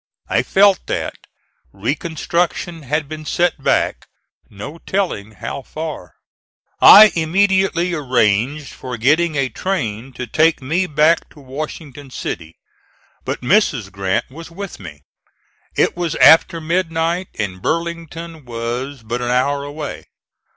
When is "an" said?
19.21-19.29